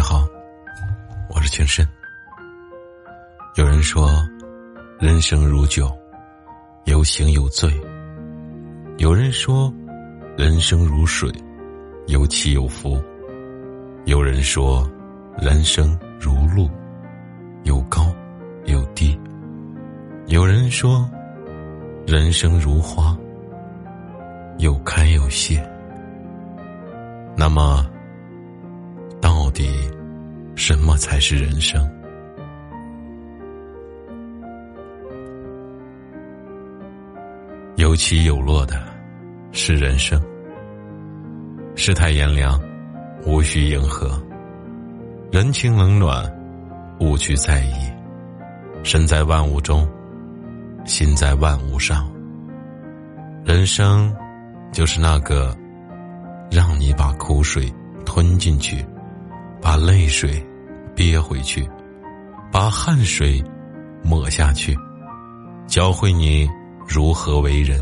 [0.00, 0.26] 家好，
[1.28, 1.86] 我是情深。
[3.56, 4.08] 有人说，
[4.98, 5.94] 人生如酒，
[6.86, 7.68] 有醒有醉；
[8.96, 9.70] 有人说，
[10.38, 11.30] 人生如水，
[12.06, 12.98] 有起有伏；
[14.06, 14.90] 有人说，
[15.38, 16.70] 人生如路，
[17.64, 18.06] 有高
[18.64, 19.14] 有低；
[20.28, 21.06] 有人说，
[22.06, 23.14] 人生如花，
[24.56, 25.62] 有开有谢。
[27.36, 27.84] 那么，
[30.70, 31.84] 什么才是人生？
[37.74, 38.80] 有起有落的，
[39.50, 40.22] 是人生。
[41.74, 42.56] 世态炎凉，
[43.26, 44.10] 无需迎合；
[45.32, 46.24] 人情冷暖，
[47.00, 47.74] 勿去在意。
[48.84, 49.84] 身在万物中，
[50.84, 52.08] 心在万物上。
[53.44, 54.14] 人生，
[54.70, 55.52] 就是那个。
[56.48, 57.72] 让你把苦水
[58.04, 58.84] 吞进去，
[59.60, 60.44] 把泪水
[61.00, 61.66] 憋回去，
[62.52, 63.42] 把汗水
[64.02, 64.76] 抹下去，
[65.66, 66.46] 教会你
[66.86, 67.80] 如何为人，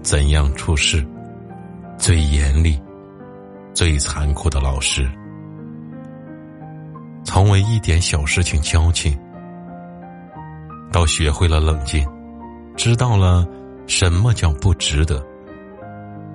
[0.00, 1.04] 怎样处事。
[1.98, 2.80] 最严厉、
[3.74, 5.10] 最残酷的老师，
[7.24, 9.18] 从为一点小事情矫情，
[10.92, 12.06] 到学会了冷静，
[12.76, 13.44] 知道了
[13.88, 15.20] 什么叫不值得。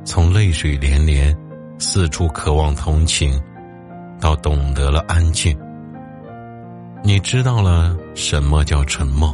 [0.04, 1.34] 从泪水连连。
[1.80, 3.40] 四处渴望同情，
[4.20, 5.56] 到懂得了安静。
[7.08, 9.34] 你知道了什么叫沉默？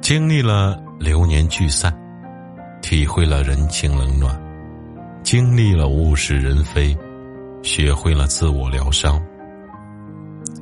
[0.00, 1.94] 经历了流年聚散，
[2.80, 4.34] 体会了人情冷暖，
[5.22, 6.96] 经历了物是人非，
[7.62, 9.22] 学会了自我疗伤。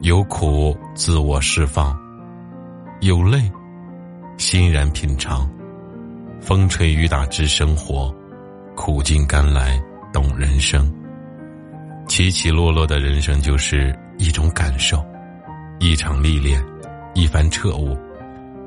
[0.01, 1.97] 有苦自我释放，
[3.01, 3.49] 有泪
[4.39, 5.49] 欣然品尝。
[6.41, 8.13] 风吹雨打知生活。
[8.75, 9.81] 苦尽甘来，
[10.13, 10.93] 懂人生。
[12.09, 15.03] 起起落落的人生就是一种感受，
[15.79, 16.63] 一场历练，
[17.15, 17.97] 一番彻悟，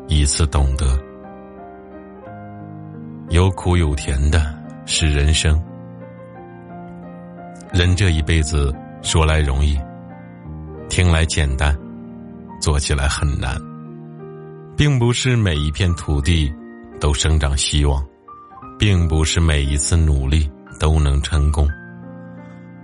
[0.07, 0.99] 一次懂得。
[3.29, 4.51] 有苦有甜的
[4.87, 5.61] 是人生。
[7.71, 9.79] 人这一辈子说来容易，
[10.89, 11.77] 听来简单，
[12.59, 13.55] 做起来很难。
[14.75, 16.51] 并不是每一片土地
[16.99, 18.03] 都生长希望。
[18.79, 20.49] 并不是每一次努力
[20.79, 21.69] 都能成功。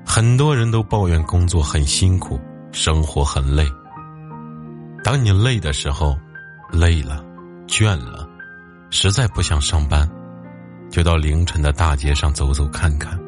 [0.06, 2.40] 很多人都抱怨工作很辛苦，
[2.72, 3.66] 生活很累。
[5.04, 6.18] 当你累的时候，
[6.72, 7.24] 累了，
[7.68, 8.28] 倦了，
[8.90, 10.10] 实在不想上班，
[10.90, 13.20] 就到凌晨的大街上走走看看。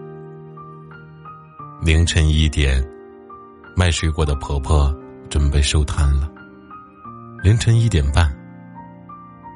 [1.81, 2.83] 凌晨一点，
[3.75, 4.93] 卖水果的婆婆
[5.29, 6.29] 准备收摊了。
[7.43, 8.31] 凌晨一点半，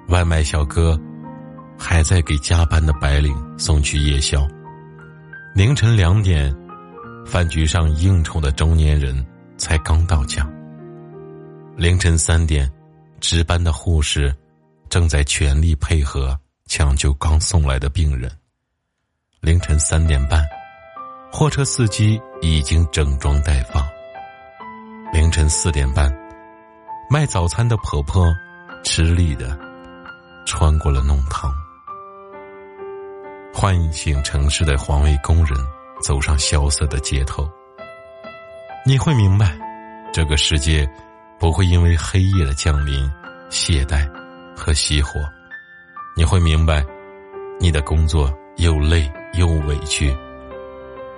[0.10, 1.00] 外卖小哥。
[1.78, 4.48] 还在给加班的白领送去夜宵。
[5.54, 6.56] 凌晨两点，
[7.26, 9.14] 饭局上应酬的中年人
[9.58, 10.48] 才刚到家。
[11.76, 12.72] 凌晨三点，
[13.20, 14.34] 值班的护士
[14.90, 18.32] 正在全力配合抢救刚送来的病人。
[19.42, 20.44] 凌晨三点半，
[21.32, 23.86] 货车司机已经整装待发。
[25.14, 26.12] 凌晨四点半，
[27.10, 28.34] 卖早餐的婆婆
[28.84, 29.58] 吃力的
[30.46, 31.54] 穿过了弄堂。
[33.54, 35.58] 唤醒城市的环卫工人
[36.02, 37.50] 走上萧瑟的街头。
[38.88, 39.52] 你会明白，
[40.14, 40.88] 这个世界
[41.40, 43.12] 不会因为黑夜的降临
[43.50, 44.08] 懈怠
[44.56, 45.20] 和熄火。
[46.16, 46.86] 你会明白，
[47.60, 50.16] 你的工作又累又委屈，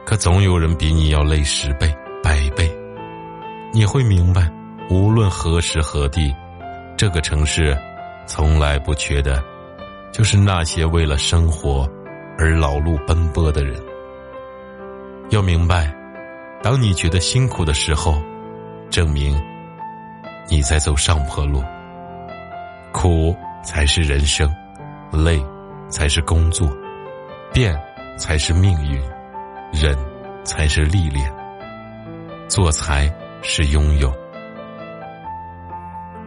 [0.06, 2.74] 可总有人比你要累十倍百倍。
[3.74, 4.50] 你会明白，
[4.90, 6.34] 无论何时何地，
[6.96, 7.78] 这个城市
[8.26, 9.44] 从来不缺的，
[10.14, 11.86] 就是那些为了生活。
[12.40, 13.84] 而劳碌奔波的人，
[15.32, 15.92] 要明白，
[16.62, 18.22] 当你觉得辛苦的时候，
[18.90, 19.40] 证明
[20.50, 21.64] 你在走上坡路。
[22.92, 24.52] 苦才是人生，
[25.12, 25.40] 累
[25.90, 26.68] 才是工作，
[27.54, 27.80] 变
[28.18, 29.00] 才是命运，
[29.72, 29.96] 忍
[30.44, 31.32] 才是历练，
[32.48, 34.12] 做才是拥有。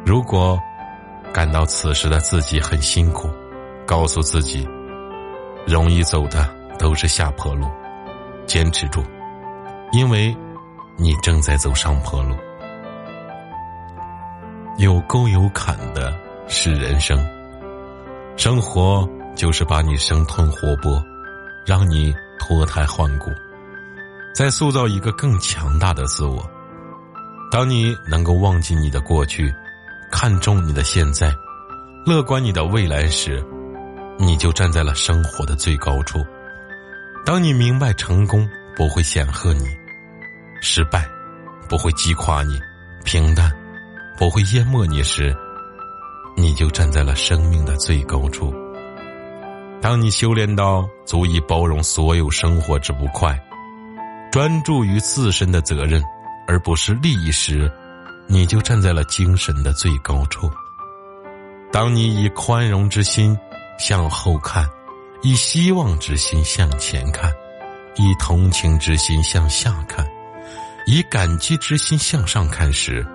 [0.06, 0.58] 如果
[1.32, 3.28] 感到此时的自己很辛苦，
[3.86, 4.66] 告诉自己。
[5.66, 7.68] 容易走的都是下坡路，
[8.46, 9.04] 坚持住，
[9.92, 10.36] 因为
[10.96, 12.34] 你正在走上坡路。
[14.78, 16.16] 有沟有坎的
[16.46, 17.18] 是人生，
[18.36, 21.02] 生活就是把你生吞活剥，
[21.66, 23.30] 让你脱胎换骨，
[24.34, 26.48] 再塑造一个更强大的自我。
[27.50, 29.52] 当你能够忘记你的过去，
[30.10, 31.34] 看重你的现在，
[32.06, 33.44] 乐观你的未来时。
[34.18, 36.22] 你就站在了生活的最高处。
[37.24, 38.46] 当你明白成功
[38.76, 39.64] 不会显赫你，
[40.60, 41.08] 失败
[41.68, 42.58] 不会击垮你，
[43.04, 43.50] 平淡
[44.18, 45.34] 不会淹没你时，
[46.36, 48.54] 你就站在了生命的最高处。
[49.80, 53.38] 当你修炼到足以包容所有生活之不快，
[54.30, 56.02] 专注于自身的责任，
[56.46, 57.70] 而不是利益时，
[58.26, 60.50] 你就站在了精神的最高处。
[61.72, 63.36] 当你以宽容之心
[63.78, 64.68] 向后看，
[65.22, 67.32] 以希望之心向前看，
[67.96, 70.06] 以同情之心向下看。
[70.86, 73.06] 以感激之心向上看时，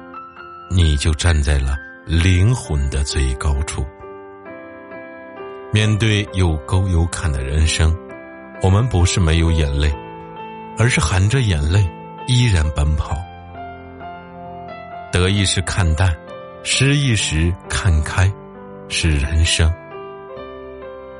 [0.69, 1.75] 你就站在了
[2.05, 3.85] 灵魂的最高处。
[5.73, 7.93] 面对有沟有坎的人生，
[8.61, 9.93] 我们不是没有眼泪，
[10.77, 11.85] 而是含着眼泪
[12.27, 13.17] 依然奔跑。
[15.11, 16.15] 得意时看淡，
[16.63, 18.31] 失意时看开，
[18.87, 19.71] 是人生。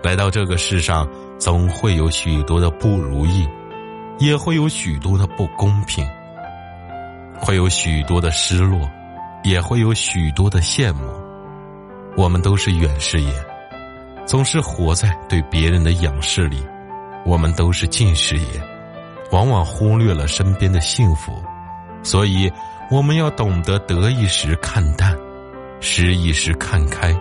[0.03, 3.45] 来到这个世上，总会有许多的不如意，
[4.19, 6.07] 也会有许多的不公平。
[7.39, 8.89] 会有许多的失落，
[9.43, 11.03] 也会有许多的羡慕。
[12.17, 13.33] 我们都是远视眼，
[14.25, 16.57] 总是活在对别人的仰视里；
[17.25, 18.47] 我们都是近视眼，
[19.31, 21.33] 往往忽略了身边的幸福。
[22.03, 22.51] 所以，
[22.89, 25.17] 我们要懂得得意时看淡，
[25.81, 27.13] 失意时看开。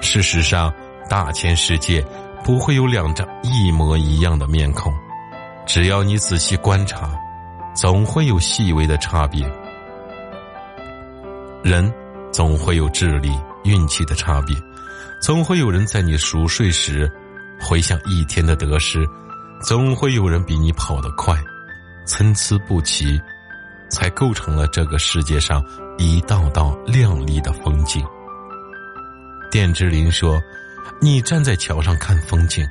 [0.00, 0.72] 事实上，
[1.08, 2.04] 大千世界
[2.42, 4.92] 不会有两张一模一样的面孔，
[5.66, 7.10] 只要你仔细观察。
[7.76, 9.46] 总会有细微的差别，
[11.62, 11.92] 人
[12.32, 13.30] 总会有智力、
[13.64, 14.56] 运气的差别，
[15.20, 17.10] 总会有人在你熟睡时
[17.60, 19.06] 回想一天的得失，
[19.60, 21.36] 总会有人比你跑得快，
[22.06, 23.20] 参差不齐，
[23.90, 25.62] 才构成了这个世界上
[25.98, 28.02] 一道道亮丽的风景。
[29.52, 30.40] 卞之琳说
[30.98, 32.66] ：“你站在桥上看风景，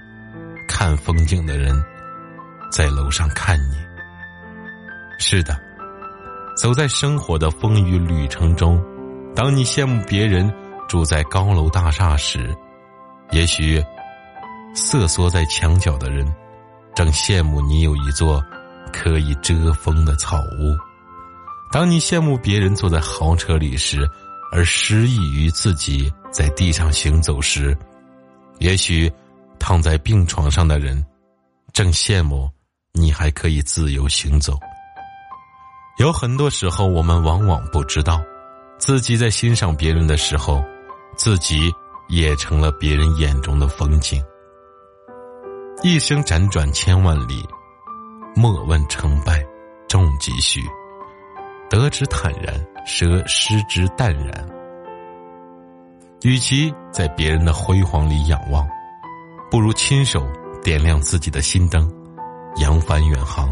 [0.67, 1.79] 看风景的人
[2.71, 3.75] 在楼上看你。”
[5.17, 5.57] 是的，
[6.57, 8.83] 走在生活的风雨旅程中，
[9.35, 10.51] 当你羡慕别人
[10.87, 12.55] 住在高楼大厦时，
[13.31, 13.83] 也许
[14.73, 16.25] 瑟缩在墙角的人
[16.93, 18.43] 正羡慕你有一座
[18.93, 20.75] 可以遮风的草屋；
[21.71, 24.07] 当你羡慕别人坐在豪车里时，
[24.51, 27.75] 而失意于自己在地上行走时，
[28.59, 29.11] 也许
[29.59, 31.03] 躺在病床上的人
[31.73, 32.49] 正羡慕
[32.93, 34.57] 你还可以自由行走。
[36.05, 38.21] 有很多时候，我们往往不知道，
[38.77, 40.63] 自己在欣赏别人的时候，
[41.15, 41.73] 自己
[42.09, 44.23] 也成了别人眼中的风景。
[45.81, 47.43] 一生辗转千万里，
[48.35, 49.43] 莫问成败
[49.87, 50.61] 重几许，
[51.71, 52.53] 得之坦然，
[52.85, 54.47] 舍失之淡然。
[56.21, 58.63] 与其在别人的辉煌里仰望，
[59.49, 60.23] 不如亲手
[60.63, 61.91] 点亮自己的心灯，
[62.57, 63.49] 扬帆远航。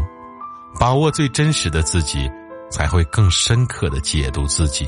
[0.78, 2.28] 把握最真实的自己，
[2.74, 4.84] 才会更深刻的解读自己。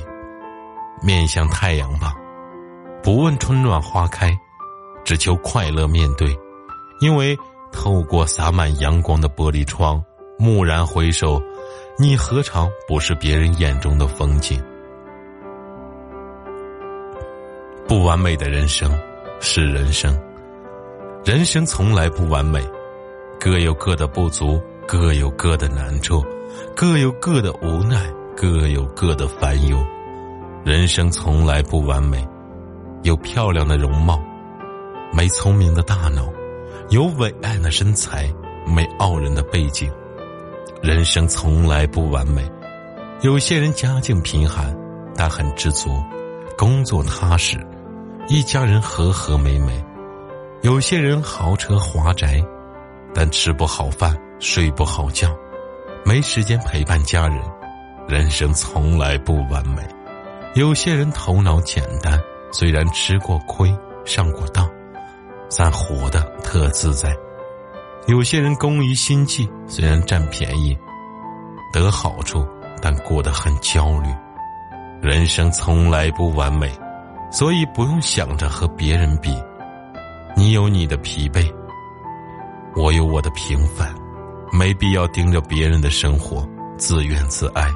[1.01, 2.13] 面向太阳吧，
[3.01, 4.37] 不问春暖花开，
[5.05, 6.37] 只求快乐面对。
[7.01, 7.39] 因为
[7.71, 10.03] 透过洒满阳光的玻璃窗，
[10.41, 11.41] 蓦然回首，
[11.97, 14.61] 你何尝不是别人眼中的风景？
[17.87, 18.91] 不完美的人生
[19.39, 20.21] 是人生，
[21.25, 22.69] 人生从来不完美，
[23.39, 24.61] 各有各的不足。
[24.89, 26.25] 各有各的难处，
[26.75, 29.79] 各有各的无奈，各有各的烦忧。
[30.65, 32.27] 人生从来不完美，
[33.03, 34.21] 有漂亮的容貌，
[35.13, 36.29] 没聪明的大脑，
[36.91, 38.33] 有伟岸的身材，
[38.67, 39.91] 没傲人的背景。
[40.83, 42.49] 人生从来不完美，
[43.23, 44.77] 有些人家境贫寒，
[45.15, 45.89] 但很知足，
[46.59, 47.59] 工作踏实，
[48.29, 49.73] 一家人和和美美；
[50.63, 52.45] 有些人豪车华宅，
[53.15, 54.17] 但吃不好饭。
[54.39, 55.35] 睡不好觉，
[56.07, 57.43] 没时间陪伴家人，
[58.07, 59.83] 人生从来不完美。
[60.55, 62.17] 有些人头脑简单，
[62.53, 64.71] 虽然吃过亏、上过当，
[65.59, 67.11] 但活得特自在；
[68.07, 70.79] 有些人工于心计，虽然占便宜、
[71.73, 72.47] 得好处，
[72.81, 74.09] 但过得很焦虑。
[75.03, 76.71] 人生从来不完美，
[77.33, 79.37] 所以不用想着和别人比。
[80.37, 81.53] 你有你的疲惫，
[82.77, 83.93] 我有我的平凡。
[84.57, 86.49] 没必要盯着别人的生活
[86.79, 87.71] 自怨自艾，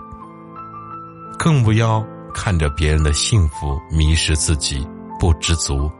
[1.38, 5.90] 更不要看着别人的幸福迷失自己不知足，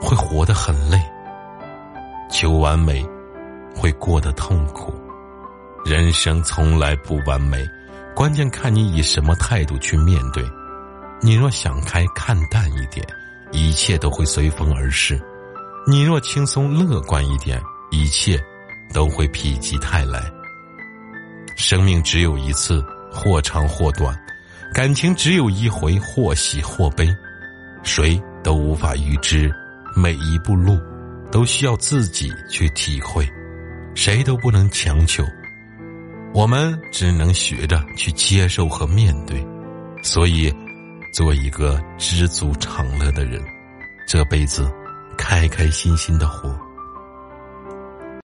[0.00, 1.02] 会活得很累。
[2.30, 3.04] 求完美，
[3.74, 4.94] 会过得痛苦。
[5.84, 7.66] 人生从来不完美，
[8.14, 10.44] 关键看你以什么态度去面对。
[11.20, 13.04] 你若想开看淡一点，
[13.50, 15.16] 一切都会随风而逝；
[15.88, 17.60] 你若轻松乐观一点，
[17.90, 18.40] 一切。
[18.92, 20.22] 都会否极泰来。
[21.56, 24.18] 生命只有一次，或长或短，
[24.72, 27.08] 感情只有一回，或喜或悲，
[27.82, 29.52] 谁都无法预知。
[29.94, 30.80] 每一步路，
[31.30, 33.28] 都需要自己去体会，
[33.94, 35.22] 谁都不能强求。
[36.32, 39.46] 我们只能学着去接受和面对。
[40.02, 40.50] 所以，
[41.12, 43.38] 做一个知足常乐的人，
[44.08, 44.66] 这辈子
[45.18, 46.58] 开开心心的活。